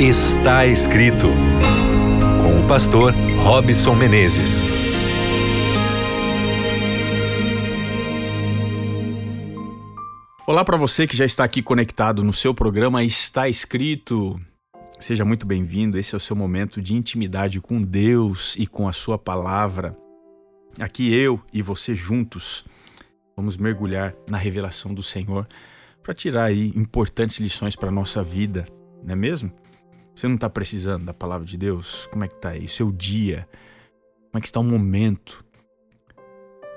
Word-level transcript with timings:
Está 0.00 0.64
escrito 0.64 1.26
com 2.40 2.64
o 2.64 2.68
pastor 2.68 3.12
Robson 3.42 3.96
Menezes. 3.96 4.62
Olá 10.46 10.64
para 10.64 10.76
você 10.76 11.04
que 11.04 11.16
já 11.16 11.24
está 11.24 11.42
aqui 11.42 11.60
conectado 11.60 12.22
no 12.22 12.32
seu 12.32 12.54
programa 12.54 13.02
Está 13.02 13.48
Escrito. 13.48 14.40
Seja 15.00 15.24
muito 15.24 15.44
bem-vindo. 15.44 15.98
Esse 15.98 16.14
é 16.14 16.16
o 16.16 16.20
seu 16.20 16.36
momento 16.36 16.80
de 16.80 16.94
intimidade 16.94 17.60
com 17.60 17.82
Deus 17.82 18.54
e 18.56 18.68
com 18.68 18.86
a 18.86 18.92
sua 18.92 19.18
palavra. 19.18 19.98
Aqui 20.78 21.12
eu 21.12 21.42
e 21.52 21.60
você 21.60 21.92
juntos 21.92 22.64
vamos 23.36 23.56
mergulhar 23.56 24.14
na 24.30 24.38
revelação 24.38 24.94
do 24.94 25.02
Senhor 25.02 25.48
para 26.04 26.14
tirar 26.14 26.44
aí 26.44 26.72
importantes 26.76 27.40
lições 27.40 27.74
para 27.74 27.90
nossa 27.90 28.22
vida, 28.22 28.64
não 29.02 29.14
é 29.14 29.16
mesmo? 29.16 29.52
Você 30.18 30.26
não 30.26 30.34
está 30.34 30.50
precisando 30.50 31.04
da 31.04 31.14
palavra 31.14 31.46
de 31.46 31.56
Deus? 31.56 32.08
Como 32.10 32.24
é 32.24 32.26
que 32.26 32.34
está 32.34 32.48
aí? 32.48 32.64
O 32.64 32.68
seu 32.68 32.90
dia? 32.90 33.48
Como 34.32 34.38
é 34.38 34.40
que 34.40 34.48
está 34.48 34.58
o 34.58 34.64
momento 34.64 35.44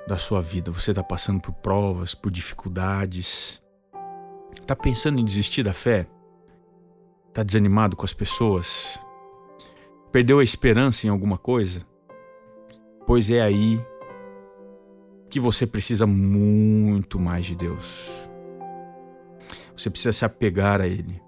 da 0.06 0.16
sua 0.16 0.40
vida? 0.40 0.70
Você 0.70 0.92
está 0.92 1.02
passando 1.02 1.40
por 1.40 1.52
provas, 1.54 2.14
por 2.14 2.30
dificuldades? 2.30 3.60
Está 4.60 4.76
pensando 4.76 5.18
em 5.18 5.24
desistir 5.24 5.64
da 5.64 5.72
fé? 5.72 6.06
Está 7.30 7.42
desanimado 7.42 7.96
com 7.96 8.04
as 8.04 8.12
pessoas? 8.12 8.96
Perdeu 10.12 10.38
a 10.38 10.44
esperança 10.44 11.08
em 11.08 11.10
alguma 11.10 11.36
coisa? 11.36 11.84
Pois 13.08 13.28
é 13.28 13.42
aí 13.42 13.84
que 15.28 15.40
você 15.40 15.66
precisa 15.66 16.06
muito 16.06 17.18
mais 17.18 17.44
de 17.44 17.56
Deus. 17.56 18.08
Você 19.76 19.90
precisa 19.90 20.12
se 20.12 20.24
apegar 20.24 20.80
a 20.80 20.86
Ele. 20.86 21.20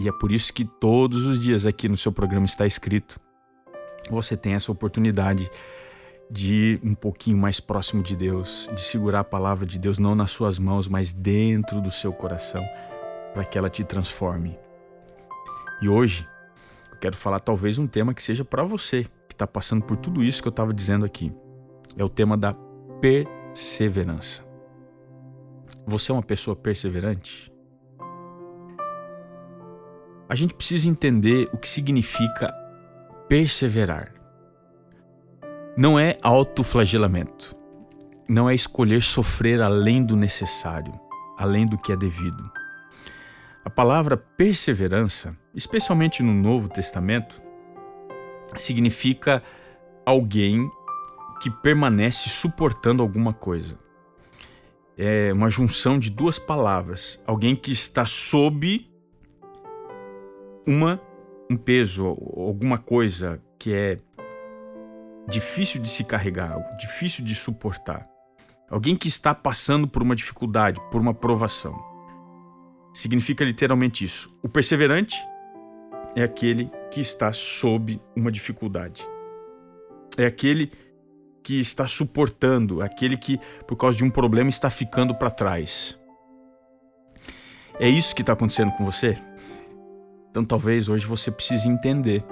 E 0.00 0.08
é 0.08 0.12
por 0.12 0.32
isso 0.32 0.50
que 0.50 0.64
todos 0.64 1.26
os 1.26 1.38
dias 1.38 1.66
aqui 1.66 1.86
no 1.86 1.96
seu 1.96 2.10
programa 2.10 2.46
está 2.46 2.66
escrito. 2.66 3.20
Você 4.10 4.34
tem 4.34 4.54
essa 4.54 4.72
oportunidade 4.72 5.50
de 6.30 6.54
ir 6.54 6.80
um 6.82 6.94
pouquinho 6.94 7.36
mais 7.36 7.60
próximo 7.60 8.02
de 8.02 8.16
Deus, 8.16 8.66
de 8.74 8.80
segurar 8.80 9.20
a 9.20 9.24
palavra 9.24 9.66
de 9.66 9.78
Deus 9.78 9.98
não 9.98 10.14
nas 10.14 10.30
suas 10.30 10.58
mãos, 10.58 10.88
mas 10.88 11.12
dentro 11.12 11.82
do 11.82 11.90
seu 11.90 12.14
coração, 12.14 12.64
para 13.34 13.44
que 13.44 13.58
ela 13.58 13.68
te 13.68 13.84
transforme. 13.84 14.58
E 15.82 15.88
hoje 15.88 16.26
eu 16.90 16.96
quero 16.96 17.16
falar 17.16 17.38
talvez 17.38 17.76
um 17.76 17.86
tema 17.86 18.14
que 18.14 18.22
seja 18.22 18.42
para 18.44 18.64
você 18.64 19.04
que 19.28 19.34
está 19.34 19.46
passando 19.46 19.84
por 19.84 19.98
tudo 19.98 20.24
isso 20.24 20.40
que 20.40 20.48
eu 20.48 20.50
estava 20.50 20.72
dizendo 20.72 21.04
aqui. 21.04 21.30
É 21.94 22.02
o 22.02 22.08
tema 22.08 22.38
da 22.38 22.54
perseverança. 23.02 24.42
Você 25.86 26.10
é 26.10 26.14
uma 26.14 26.22
pessoa 26.22 26.56
perseverante? 26.56 27.52
A 30.30 30.36
gente 30.36 30.54
precisa 30.54 30.88
entender 30.88 31.50
o 31.52 31.58
que 31.58 31.68
significa 31.68 32.54
perseverar. 33.28 34.14
Não 35.76 35.98
é 35.98 36.16
autoflagelamento. 36.22 37.56
Não 38.28 38.48
é 38.48 38.54
escolher 38.54 39.02
sofrer 39.02 39.60
além 39.60 40.04
do 40.04 40.14
necessário, 40.14 40.92
além 41.36 41.66
do 41.66 41.76
que 41.76 41.90
é 41.90 41.96
devido. 41.96 42.48
A 43.64 43.68
palavra 43.68 44.16
perseverança, 44.16 45.36
especialmente 45.52 46.22
no 46.22 46.32
Novo 46.32 46.68
Testamento, 46.68 47.42
significa 48.56 49.42
alguém 50.06 50.70
que 51.42 51.50
permanece 51.50 52.28
suportando 52.28 53.02
alguma 53.02 53.32
coisa. 53.32 53.76
É 54.96 55.32
uma 55.32 55.50
junção 55.50 55.98
de 55.98 56.08
duas 56.08 56.38
palavras. 56.38 57.20
Alguém 57.26 57.56
que 57.56 57.72
está 57.72 58.06
sob 58.06 58.89
uma 60.66 61.00
um 61.50 61.56
peso, 61.56 62.06
alguma 62.06 62.78
coisa 62.78 63.42
que 63.58 63.74
é 63.74 63.98
difícil 65.28 65.82
de 65.82 65.88
se 65.90 66.04
carregar, 66.04 66.56
difícil 66.76 67.24
de 67.24 67.34
suportar. 67.34 68.08
Alguém 68.70 68.96
que 68.96 69.08
está 69.08 69.34
passando 69.34 69.88
por 69.88 70.00
uma 70.00 70.14
dificuldade, 70.14 70.80
por 70.92 71.00
uma 71.00 71.12
provação. 71.12 71.76
Significa 72.94 73.44
literalmente 73.44 74.04
isso. 74.04 74.32
O 74.44 74.48
perseverante 74.48 75.16
é 76.14 76.22
aquele 76.22 76.70
que 76.88 77.00
está 77.00 77.32
sob 77.32 78.00
uma 78.14 78.30
dificuldade. 78.30 79.04
É 80.16 80.26
aquele 80.26 80.70
que 81.42 81.58
está 81.58 81.88
suportando, 81.88 82.80
aquele 82.80 83.16
que, 83.16 83.40
por 83.66 83.74
causa 83.76 83.98
de 83.98 84.04
um 84.04 84.10
problema, 84.10 84.50
está 84.50 84.70
ficando 84.70 85.16
para 85.16 85.30
trás. 85.30 85.98
É 87.80 87.88
isso 87.88 88.14
que 88.14 88.22
está 88.22 88.34
acontecendo 88.34 88.70
com 88.72 88.84
você? 88.84 89.18
Então 90.30 90.44
talvez 90.44 90.88
hoje 90.88 91.06
você 91.06 91.30
precise 91.30 91.68
entender 91.68 92.24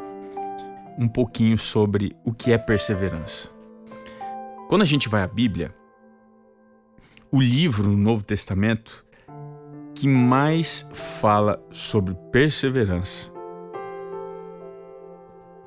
um 0.99 1.09
pouquinho 1.09 1.59
sobre 1.59 2.17
o 2.25 2.33
que 2.33 2.53
é 2.53 2.59
perseverança. 2.59 3.49
Quando 4.69 4.83
a 4.83 4.87
gente 4.87 5.09
vai 5.09 5.23
à 5.23 5.27
Bíblia, 5.27 5.75
o 7.31 7.41
livro 7.41 7.89
no 7.89 7.97
Novo 7.97 8.25
Testamento 8.25 9.05
que 9.95 10.07
mais 10.07 10.89
fala 10.93 11.61
sobre 11.71 12.15
perseverança 12.31 13.31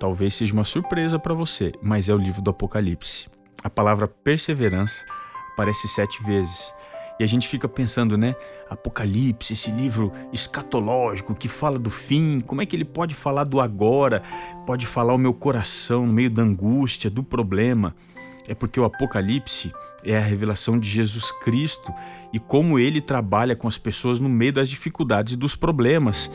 talvez 0.02 0.34
seja 0.34 0.52
uma 0.52 0.63
surpresa 0.63 1.19
para 1.19 1.36
você, 1.36 1.72
mas 1.80 2.09
é 2.09 2.13
o 2.13 2.18
livro 2.18 2.42
do 2.42 2.50
Apocalipse. 2.50 3.30
A 3.63 3.69
palavra 3.69 4.08
perseverança 4.08 5.06
aparece 5.53 5.88
sete 5.88 6.24
vezes 6.24 6.74
e 7.20 7.24
a 7.24 7.28
gente 7.28 7.48
fica 7.48 7.68
pensando, 7.68 8.18
né? 8.18 8.36
Apocalipse, 8.70 9.54
esse 9.54 9.70
livro 9.72 10.12
escatológico 10.34 11.36
que 11.36 11.48
fala 11.48 11.78
do 11.78 11.90
fim, 11.90 12.42
como 12.42 12.62
é 12.62 12.66
que 12.66 12.76
ele 12.76 12.86
pode 12.86 13.14
falar 13.14 13.44
do 13.44 13.60
agora? 13.60 14.24
Pode 14.66 14.86
falar 14.86 15.14
o 15.14 15.18
meu 15.18 15.34
coração 15.34 16.08
no 16.08 16.14
meio 16.14 16.30
da 16.30 16.42
angústia, 16.42 17.10
do 17.10 17.24
problema? 17.24 17.96
É 18.48 18.56
porque 18.56 18.80
o 18.80 18.86
Apocalipse 18.86 19.72
é 20.04 20.18
a 20.18 20.22
revelação 20.22 20.80
de 20.80 20.90
Jesus 20.90 21.32
Cristo 21.32 21.94
e 22.34 22.40
como 22.40 22.80
ele 22.80 23.02
trabalha 23.02 23.56
com 23.56 23.68
as 23.68 23.78
pessoas 23.78 24.20
no 24.20 24.30
meio 24.30 24.54
das 24.54 24.70
dificuldades 24.70 25.34
e 25.34 25.38
dos 25.38 25.56
problemas 25.56 26.32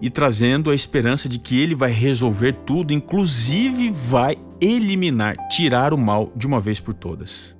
e 0.00 0.08
trazendo 0.08 0.70
a 0.70 0.74
esperança 0.74 1.28
de 1.28 1.38
que 1.38 1.60
ele 1.60 1.74
vai 1.74 1.90
resolver 1.90 2.52
tudo, 2.64 2.92
inclusive 2.92 3.90
vai 3.90 4.36
eliminar, 4.60 5.36
tirar 5.48 5.92
o 5.92 5.98
mal 5.98 6.32
de 6.34 6.46
uma 6.46 6.60
vez 6.60 6.80
por 6.80 6.94
todas. 6.94 7.56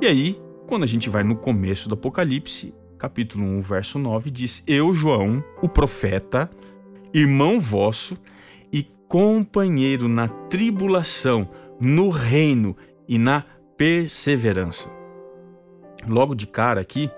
E 0.00 0.06
aí, 0.06 0.40
quando 0.70 0.84
a 0.84 0.86
gente 0.86 1.10
vai 1.10 1.24
no 1.24 1.34
começo 1.34 1.88
do 1.88 1.94
Apocalipse, 1.94 2.72
capítulo 2.96 3.44
1, 3.44 3.60
verso 3.60 3.98
9, 3.98 4.30
diz: 4.30 4.62
Eu, 4.68 4.94
João, 4.94 5.42
o 5.60 5.68
profeta, 5.68 6.48
irmão 7.12 7.58
vosso 7.58 8.16
e 8.72 8.86
companheiro 9.08 10.06
na 10.06 10.28
tribulação, 10.28 11.50
no 11.80 12.08
reino 12.08 12.76
e 13.08 13.18
na 13.18 13.44
perseverança. 13.76 14.88
Logo 16.06 16.36
de 16.36 16.46
cara 16.46 16.80
aqui, 16.80 17.10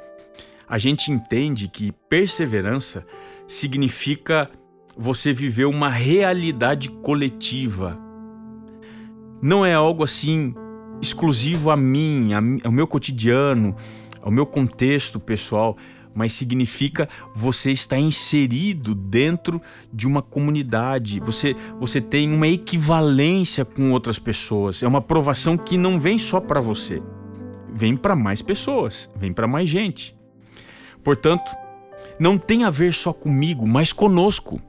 a 0.67 0.79
gente 0.79 1.13
entende 1.13 1.69
que 1.69 1.93
perseverança 2.09 3.07
significa 3.47 4.51
você 4.97 5.31
viver 5.31 5.67
uma 5.67 5.91
realidade 5.91 6.89
coletiva. 6.89 7.99
Não 9.43 9.63
é 9.67 9.75
algo 9.75 10.03
assim 10.03 10.55
exclusivo 11.03 11.71
a 11.71 11.77
mim, 11.77 12.31
ao 12.63 12.71
meu 12.71 12.87
cotidiano, 12.87 13.75
ao 14.23 14.31
meu 14.31 14.47
contexto 14.47 15.19
pessoal, 15.19 15.77
mas 16.15 16.33
significa 16.33 17.09
você 17.35 17.73
estar 17.73 17.99
inserido 17.99 18.95
dentro 18.95 19.61
de 19.93 20.07
uma 20.07 20.23
comunidade. 20.23 21.19
Você, 21.21 21.57
você 21.81 22.01
tem 22.01 22.33
uma 22.33 22.47
equivalência 22.47 23.65
com 23.65 23.91
outras 23.91 24.19
pessoas. 24.19 24.83
É 24.83 24.87
uma 24.87 24.99
aprovação 24.99 25.57
que 25.59 25.77
não 25.77 25.99
vem 25.99 26.19
só 26.19 26.41
para 26.41 26.61
você, 26.61 27.03
vem 27.75 27.97
para 27.97 28.15
mais 28.15 28.41
pessoas, 28.41 29.11
vem 29.17 29.33
para 29.33 29.49
mais 29.49 29.69
gente. 29.69 30.17
Portanto, 31.03 31.51
não 32.19 32.39
tem 32.39 32.63
a 32.63 32.71
ver 32.71 32.93
só 32.93 33.13
comigo, 33.13 33.67
mas 33.67 33.93
conosco. 33.93 34.61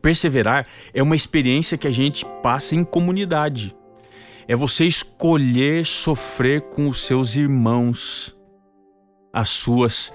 Perseverar 0.00 0.66
é 0.92 1.02
uma 1.02 1.16
experiência 1.16 1.78
que 1.78 1.86
a 1.86 1.90
gente 1.90 2.24
passa 2.42 2.74
em 2.74 2.84
comunidade 2.84 3.74
é 4.46 4.56
você 4.56 4.84
escolher 4.84 5.86
sofrer 5.86 6.62
com 6.62 6.88
os 6.88 7.04
seus 7.04 7.36
irmãos 7.36 8.36
as 9.32 9.48
suas 9.48 10.12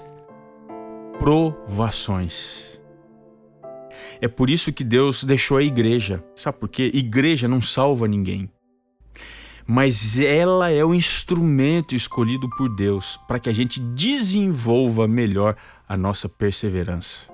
provações. 1.18 2.80
É 4.20 4.28
por 4.28 4.50
isso 4.50 4.72
que 4.72 4.84
Deus 4.84 5.24
deixou 5.24 5.56
a 5.56 5.62
igreja. 5.62 6.24
Sabe 6.34 6.58
por 6.58 6.68
quê? 6.68 6.90
Igreja 6.94 7.48
não 7.48 7.60
salva 7.60 8.06
ninguém. 8.06 8.48
Mas 9.66 10.18
ela 10.18 10.70
é 10.70 10.84
o 10.84 10.94
instrumento 10.94 11.94
escolhido 11.94 12.48
por 12.56 12.74
Deus 12.74 13.18
para 13.28 13.38
que 13.38 13.48
a 13.48 13.52
gente 13.52 13.78
desenvolva 13.80 15.06
melhor 15.06 15.56
a 15.86 15.96
nossa 15.96 16.28
perseverança. 16.28 17.28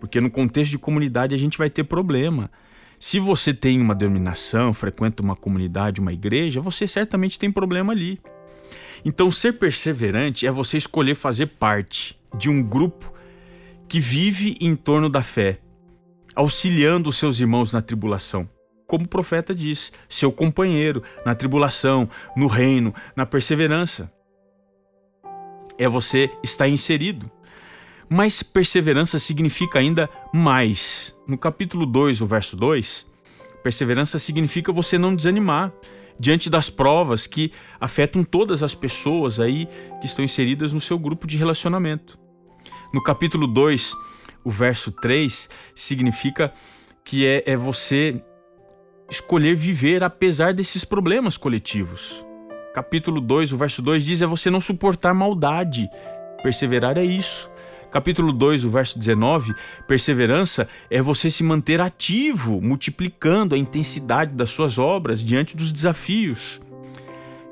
Porque 0.00 0.20
no 0.20 0.30
contexto 0.30 0.70
de 0.70 0.78
comunidade 0.78 1.34
a 1.34 1.38
gente 1.38 1.58
vai 1.58 1.68
ter 1.68 1.84
problema. 1.84 2.50
Se 2.98 3.20
você 3.20 3.54
tem 3.54 3.80
uma 3.80 3.94
denominação, 3.94 4.74
frequenta 4.74 5.22
uma 5.22 5.36
comunidade, 5.36 6.00
uma 6.00 6.12
igreja, 6.12 6.60
você 6.60 6.86
certamente 6.88 7.38
tem 7.38 7.50
problema 7.50 7.92
ali. 7.92 8.20
Então, 9.04 9.30
ser 9.30 9.52
perseverante 9.52 10.46
é 10.46 10.50
você 10.50 10.76
escolher 10.76 11.14
fazer 11.14 11.46
parte 11.46 12.18
de 12.36 12.50
um 12.50 12.62
grupo 12.62 13.12
que 13.88 14.00
vive 14.00 14.56
em 14.60 14.74
torno 14.74 15.08
da 15.08 15.22
fé, 15.22 15.60
auxiliando 16.34 17.08
os 17.08 17.16
seus 17.16 17.38
irmãos 17.38 17.72
na 17.72 17.80
tribulação. 17.80 18.48
Como 18.86 19.04
o 19.04 19.08
profeta 19.08 19.54
diz, 19.54 19.92
seu 20.08 20.32
companheiro 20.32 21.02
na 21.24 21.34
tribulação, 21.34 22.08
no 22.36 22.46
reino, 22.46 22.92
na 23.14 23.24
perseverança. 23.24 24.12
É 25.78 25.88
você 25.88 26.30
estar 26.42 26.66
inserido. 26.68 27.30
Mas 28.08 28.42
perseverança 28.42 29.18
significa 29.18 29.78
ainda 29.78 30.08
mais. 30.32 31.17
No 31.28 31.36
capítulo 31.36 31.84
2, 31.84 32.22
o 32.22 32.26
verso 32.26 32.56
2, 32.56 33.06
perseverança 33.62 34.18
significa 34.18 34.72
você 34.72 34.96
não 34.96 35.14
desanimar 35.14 35.70
diante 36.18 36.48
das 36.48 36.70
provas 36.70 37.26
que 37.26 37.52
afetam 37.78 38.24
todas 38.24 38.62
as 38.62 38.74
pessoas 38.74 39.38
aí 39.38 39.68
que 40.00 40.06
estão 40.06 40.24
inseridas 40.24 40.72
no 40.72 40.80
seu 40.80 40.98
grupo 40.98 41.26
de 41.26 41.36
relacionamento. 41.36 42.18
No 42.94 43.02
capítulo 43.02 43.46
2, 43.46 43.94
o 44.42 44.50
verso 44.50 44.90
3 44.90 45.50
significa 45.74 46.50
que 47.04 47.26
é, 47.26 47.42
é 47.44 47.58
você 47.58 48.24
escolher 49.10 49.54
viver 49.54 50.02
apesar 50.02 50.54
desses 50.54 50.82
problemas 50.82 51.36
coletivos. 51.36 52.24
Capítulo 52.72 53.20
2, 53.20 53.52
o 53.52 53.58
verso 53.58 53.82
2 53.82 54.02
diz: 54.02 54.22
é 54.22 54.26
você 54.26 54.48
não 54.48 54.62
suportar 54.62 55.12
maldade. 55.12 55.90
Perseverar 56.42 56.96
é 56.96 57.04
isso. 57.04 57.50
Capítulo 57.90 58.34
2, 58.34 58.66
o 58.66 58.70
verso 58.70 58.98
19, 58.98 59.54
perseverança 59.86 60.68
é 60.90 61.00
você 61.00 61.30
se 61.30 61.42
manter 61.42 61.80
ativo, 61.80 62.60
multiplicando 62.60 63.54
a 63.54 63.58
intensidade 63.58 64.34
das 64.34 64.50
suas 64.50 64.78
obras 64.78 65.24
diante 65.24 65.56
dos 65.56 65.72
desafios. 65.72 66.60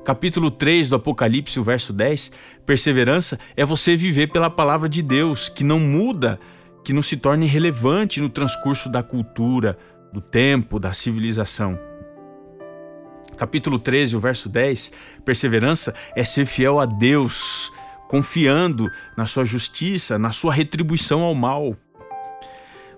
Capítulo 0.04 0.50
3 0.50 0.90
do 0.90 0.96
Apocalipse, 0.96 1.58
o 1.58 1.64
verso 1.64 1.90
10, 1.90 2.32
perseverança 2.66 3.40
é 3.56 3.64
você 3.64 3.96
viver 3.96 4.26
pela 4.26 4.50
palavra 4.50 4.90
de 4.90 5.00
Deus, 5.00 5.48
que 5.48 5.64
não 5.64 5.80
muda, 5.80 6.38
que 6.84 6.92
não 6.92 7.02
se 7.02 7.16
torna 7.16 7.44
irrelevante 7.44 8.20
no 8.20 8.28
transcurso 8.28 8.90
da 8.90 9.02
cultura, 9.02 9.78
do 10.12 10.20
tempo, 10.20 10.78
da 10.78 10.92
civilização. 10.92 11.78
Capítulo 13.38 13.78
13, 13.78 14.16
o 14.16 14.20
verso 14.20 14.48
10, 14.48 14.92
perseverança 15.24 15.94
é 16.14 16.24
ser 16.24 16.46
fiel 16.46 16.78
a 16.78 16.86
Deus, 16.86 17.72
confiando 18.08 18.90
na 19.16 19.26
sua 19.26 19.44
justiça, 19.44 20.18
na 20.18 20.30
sua 20.32 20.52
retribuição 20.52 21.22
ao 21.22 21.34
mal. 21.34 21.76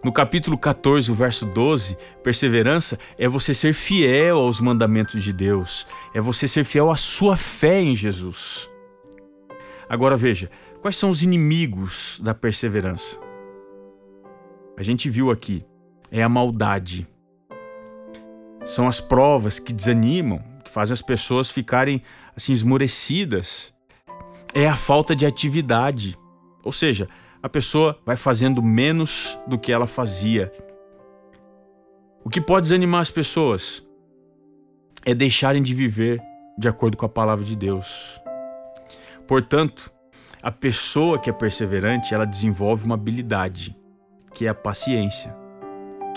No 0.05 0.13
capítulo 0.13 0.57
14, 0.57 1.11
o 1.11 1.15
verso 1.15 1.45
12, 1.45 1.99
perseverança 2.23 2.99
é 3.19 3.29
você 3.29 3.53
ser 3.53 3.73
fiel 3.73 4.39
aos 4.39 4.61
mandamentos 4.61 5.23
de 5.23 5.33
Deus, 5.33 5.87
é 6.15 6.21
você 6.21 6.47
ser 6.47 6.65
fiel 6.65 6.91
à 6.91 6.97
sua 6.97 7.37
fé 7.37 7.81
em 7.81 7.97
Jesus. 7.97 8.71
Agora 9.89 10.17
veja, 10.17 10.51
quais 10.81 10.97
são 10.97 11.11
os 11.11 11.23
inimigos 11.23 12.21
da 12.23 12.33
perseverança? 12.33 13.19
A 14.77 14.83
gente 14.85 15.11
viu 15.11 15.33
aqui, 15.33 15.65
é 16.11 16.23
a 16.23 16.29
maldade. 16.29 17.09
São 18.65 18.87
as 18.87 19.01
provas 19.01 19.59
que 19.59 19.73
desanimam, 19.73 20.45
que 20.65 20.71
fazem 20.71 20.93
as 20.93 21.03
pessoas 21.03 21.51
ficarem 21.51 22.03
assim 22.37 22.53
esmorecidas 22.53 23.75
é 24.55 24.69
a 24.69 24.77
falta 24.77 25.15
de 25.15 25.27
atividade. 25.27 26.19
Ou 26.63 26.73
seja, 26.73 27.09
a 27.43 27.49
pessoa 27.49 27.99
vai 28.05 28.17
fazendo 28.17 28.63
menos 28.63 29.39
do 29.47 29.59
que 29.59 29.73
ela 29.73 29.87
fazia. 29.87 30.53
O 32.25 32.31
que 32.31 32.41
pode 32.41 32.65
desanimar 32.65 33.01
as 33.01 33.11
pessoas 33.11 33.87
é 35.05 35.15
deixarem 35.15 35.63
de 35.63 35.75
viver 35.75 36.21
de 36.59 36.69
acordo 36.69 36.97
com 36.97 37.07
a 37.07 37.09
palavra 37.09 37.45
de 37.45 37.55
Deus. 37.55 38.21
Portanto, 39.27 39.91
a 40.43 40.51
pessoa 40.51 41.19
que 41.19 41.31
é 41.31 41.33
perseverante, 41.33 42.15
ela 42.15 42.27
desenvolve 42.27 42.85
uma 42.85 42.95
habilidade, 42.95 43.77
que 44.35 44.47
é 44.47 44.49
a 44.49 44.55
paciência, 44.55 45.35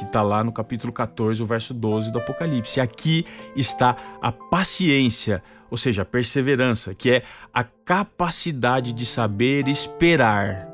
que 0.01 0.05
está 0.05 0.23
lá 0.23 0.43
no 0.43 0.51
capítulo 0.51 0.91
14, 0.91 1.43
o 1.43 1.45
verso 1.45 1.75
12 1.75 2.11
do 2.11 2.17
Apocalipse. 2.17 2.81
Aqui 2.81 3.23
está 3.55 3.95
a 4.19 4.31
paciência, 4.31 5.43
ou 5.69 5.77
seja, 5.77 6.01
a 6.01 6.05
perseverança, 6.05 6.95
que 6.95 7.11
é 7.11 7.23
a 7.53 7.63
capacidade 7.63 8.93
de 8.93 9.05
saber 9.05 9.67
esperar 9.67 10.67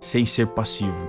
sem 0.00 0.26
ser 0.26 0.48
passivo. 0.48 1.08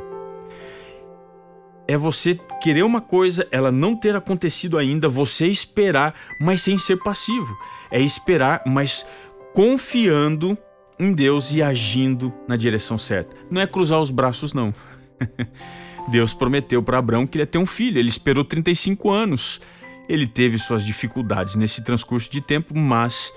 É 1.88 1.98
você 1.98 2.40
querer 2.62 2.84
uma 2.84 3.02
coisa, 3.02 3.48
ela 3.50 3.72
não 3.72 3.96
ter 3.96 4.16
acontecido 4.16 4.78
ainda, 4.78 5.10
você 5.10 5.48
esperar, 5.48 6.14
mas 6.40 6.62
sem 6.62 6.78
ser 6.78 6.98
passivo. 6.98 7.58
É 7.90 8.00
esperar, 8.00 8.62
mas 8.68 9.08
confiando 9.56 10.56
em 11.00 11.12
Deus 11.12 11.52
e 11.52 11.64
agindo 11.64 12.32
na 12.48 12.56
direção 12.56 12.96
certa. 12.96 13.36
Não 13.50 13.60
é 13.60 13.66
cruzar 13.66 14.00
os 14.00 14.12
braços, 14.12 14.54
não. 14.54 14.72
Deus 16.08 16.34
prometeu 16.34 16.84
para 16.84 16.98
Abraão 16.98 17.26
que 17.26 17.38
ele 17.38 17.44
ia 17.44 17.48
ter 17.48 17.58
um 17.58 17.66
filho, 17.66 17.98
ele 17.98 18.10
esperou 18.10 18.44
35 18.44 19.10
anos. 19.10 19.62
Ele 20.08 20.28
teve 20.28 20.58
suas 20.58 20.86
dificuldades 20.86 21.56
nesse 21.56 21.84
transcurso 21.84 22.30
de 22.30 22.42
tempo, 22.42 22.78
mas 22.78 23.32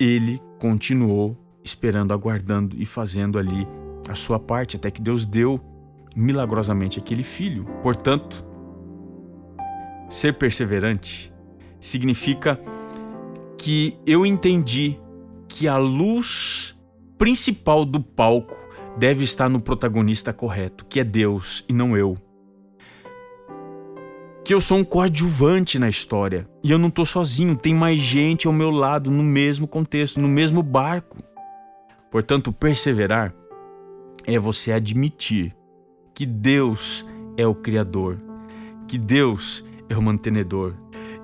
ele 0.00 0.40
continuou 0.58 1.36
esperando, 1.62 2.14
aguardando 2.14 2.76
e 2.78 2.86
fazendo 2.86 3.38
ali 3.38 3.68
a 4.08 4.14
sua 4.14 4.38
parte, 4.38 4.76
até 4.76 4.90
que 4.90 5.02
Deus 5.02 5.26
deu 5.26 5.60
milagrosamente 6.14 6.98
aquele 6.98 7.22
filho. 7.22 7.64
Portanto, 7.82 8.44
ser 10.08 10.34
perseverante 10.34 11.32
significa 11.78 12.58
que 13.58 13.98
eu 14.06 14.24
entendi 14.24 14.98
que 15.48 15.68
a 15.68 15.76
luz 15.76 16.74
principal 17.18 17.84
do 17.84 18.00
palco 18.00 18.65
deve 18.96 19.24
estar 19.24 19.48
no 19.48 19.60
protagonista 19.60 20.32
correto, 20.32 20.84
que 20.86 21.00
é 21.00 21.04
Deus 21.04 21.64
e 21.68 21.72
não 21.72 21.96
eu 21.96 22.18
que 24.46 24.54
eu 24.54 24.60
sou 24.60 24.78
um 24.78 24.84
coadjuvante 24.84 25.76
na 25.76 25.88
história 25.88 26.48
e 26.62 26.70
eu 26.70 26.78
não 26.78 26.86
estou 26.86 27.04
sozinho, 27.04 27.56
tem 27.56 27.74
mais 27.74 27.98
gente 27.98 28.46
ao 28.46 28.52
meu 28.52 28.70
lado 28.70 29.10
no 29.10 29.24
mesmo 29.24 29.66
contexto, 29.66 30.20
no 30.20 30.28
mesmo 30.28 30.62
barco. 30.62 31.18
Portanto, 32.12 32.52
perseverar 32.52 33.34
é 34.24 34.38
você 34.38 34.70
admitir 34.70 35.52
que 36.14 36.24
Deus 36.24 37.04
é 37.36 37.44
o 37.44 37.56
Criador, 37.56 38.20
que 38.86 38.96
Deus 38.96 39.64
é 39.88 39.96
o 39.96 40.02
mantenedor, 40.02 40.74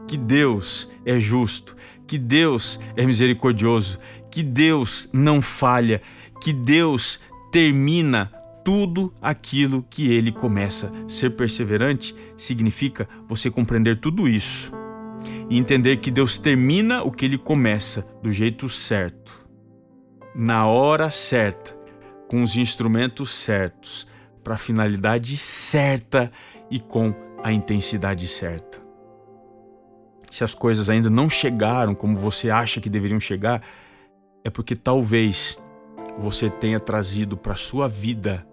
que 0.08 0.16
Deus 0.16 0.90
é 1.06 1.20
justo, 1.20 1.76
que 2.08 2.18
Deus 2.18 2.80
é 2.96 3.06
misericordioso, 3.06 4.00
que 4.32 4.42
Deus 4.42 5.08
não 5.12 5.40
falha, 5.40 6.02
que 6.40 6.52
Deus 6.52 7.20
termina 7.52 8.32
tudo 8.64 9.12
aquilo 9.20 9.84
que 9.88 10.10
ele 10.10 10.32
começa. 10.32 10.90
Ser 11.06 11.30
perseverante 11.30 12.14
significa 12.36 13.06
você 13.28 13.50
compreender 13.50 14.00
tudo 14.00 14.26
isso 14.26 14.72
e 15.50 15.58
entender 15.58 15.98
que 15.98 16.10
Deus 16.10 16.38
termina 16.38 17.02
o 17.02 17.12
que 17.12 17.26
ele 17.26 17.36
começa 17.36 18.08
do 18.22 18.32
jeito 18.32 18.68
certo, 18.68 19.46
na 20.34 20.66
hora 20.66 21.10
certa, 21.10 21.76
com 22.26 22.42
os 22.42 22.56
instrumentos 22.56 23.34
certos, 23.34 24.08
para 24.42 24.54
a 24.54 24.58
finalidade 24.58 25.36
certa 25.36 26.32
e 26.70 26.80
com 26.80 27.14
a 27.44 27.52
intensidade 27.52 28.26
certa. 28.26 28.78
Se 30.30 30.42
as 30.42 30.54
coisas 30.54 30.88
ainda 30.88 31.10
não 31.10 31.28
chegaram 31.28 31.94
como 31.94 32.16
você 32.16 32.48
acha 32.48 32.80
que 32.80 32.88
deveriam 32.88 33.20
chegar, 33.20 33.60
é 34.42 34.48
porque 34.48 34.74
talvez 34.74 35.58
você 36.18 36.50
tenha 36.50 36.78
trazido 36.78 37.36
para 37.36 37.54
sua 37.54 37.88
vida 37.88 38.46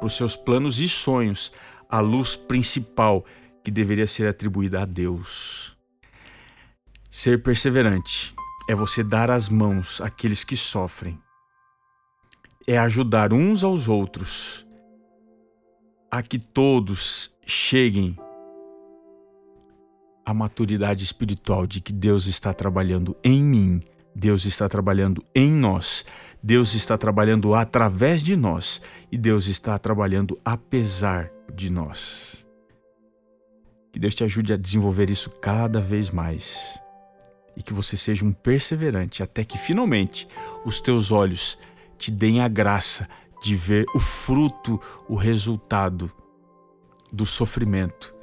para 0.00 0.06
os 0.06 0.16
seus 0.16 0.34
planos 0.34 0.80
e 0.80 0.88
sonhos 0.88 1.52
a 1.88 2.00
luz 2.00 2.34
principal 2.34 3.24
que 3.62 3.70
deveria 3.70 4.06
ser 4.06 4.26
atribuída 4.26 4.82
a 4.82 4.86
Deus. 4.86 5.76
Ser 7.10 7.42
perseverante 7.42 8.34
é 8.68 8.74
você 8.74 9.04
dar 9.04 9.30
as 9.30 9.48
mãos 9.48 10.00
àqueles 10.00 10.42
que 10.42 10.56
sofrem, 10.56 11.20
é 12.66 12.78
ajudar 12.78 13.32
uns 13.32 13.62
aos 13.62 13.88
outros 13.88 14.66
a 16.10 16.22
que 16.22 16.38
todos 16.38 17.34
cheguem 17.44 18.16
à 20.24 20.32
maturidade 20.32 21.04
espiritual 21.04 21.66
de 21.66 21.80
que 21.80 21.92
Deus 21.92 22.26
está 22.26 22.54
trabalhando 22.54 23.16
em 23.22 23.42
mim 23.42 23.82
Deus 24.14 24.44
está 24.44 24.68
trabalhando 24.68 25.24
em 25.34 25.50
nós, 25.50 26.04
Deus 26.42 26.74
está 26.74 26.98
trabalhando 26.98 27.54
através 27.54 28.22
de 28.22 28.36
nós. 28.36 28.80
E 29.10 29.18
Deus 29.18 29.46
está 29.46 29.78
trabalhando 29.78 30.40
apesar 30.44 31.30
de 31.54 31.70
nós. 31.70 32.46
Que 33.92 33.98
Deus 33.98 34.14
te 34.14 34.24
ajude 34.24 34.52
a 34.52 34.56
desenvolver 34.56 35.10
isso 35.10 35.30
cada 35.30 35.80
vez 35.80 36.10
mais. 36.10 36.78
E 37.56 37.62
que 37.62 37.72
você 37.72 37.96
seja 37.96 38.24
um 38.24 38.32
perseverante 38.32 39.22
até 39.22 39.44
que 39.44 39.58
finalmente 39.58 40.28
os 40.64 40.80
teus 40.80 41.10
olhos 41.10 41.58
te 41.98 42.10
deem 42.10 42.40
a 42.40 42.48
graça 42.48 43.08
de 43.42 43.56
ver 43.56 43.84
o 43.94 43.98
fruto, 43.98 44.80
o 45.08 45.14
resultado 45.14 46.10
do 47.12 47.26
sofrimento 47.26 48.14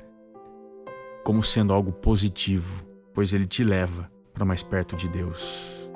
como 1.27 1.44
sendo 1.44 1.74
algo 1.74 1.91
positivo, 1.91 2.86
pois 3.13 3.34
ele 3.34 3.46
te 3.46 3.62
leva 3.62 4.10
para 4.38 4.46
mais 4.46 4.62
perto 4.62 4.96
de 4.96 5.10
Deus. 5.10 5.89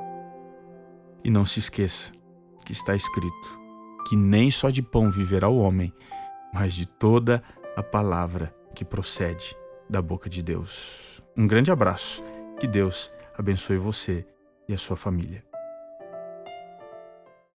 E 1.24 1.30
não 1.30 1.46
se 1.46 1.60
esqueça 1.60 2.12
que 2.66 2.72
está 2.72 2.96
escrito: 2.96 3.60
que 4.10 4.16
nem 4.16 4.50
só 4.50 4.72
de 4.72 4.82
pão 4.82 5.12
viverá 5.12 5.48
o 5.48 5.60
homem, 5.60 5.94
mas 6.52 6.74
de 6.74 6.88
toda 6.88 7.44
a 7.76 7.84
palavra 7.84 8.54
que 8.74 8.84
procede 8.84 9.56
da 9.88 10.02
boca 10.02 10.28
de 10.28 10.42
Deus. 10.42 11.22
Um 11.38 11.46
grande 11.46 11.72
abraço. 11.72 12.24
Que 12.60 12.68
Deus 12.68 13.12
abençoe 13.38 13.78
você 13.78 14.26
e 14.68 14.74
a 14.74 14.78
sua 14.78 14.96
família. 14.96 15.51